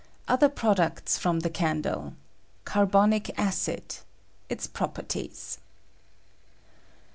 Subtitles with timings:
[0.01, 0.03] ^—
[0.33, 2.13] OTH ER PRODUCTS FROM THE CAiTDLE.—
[2.65, 3.97] CARBON IC ACID.—
[4.49, 5.59] ITS PROPERTIES.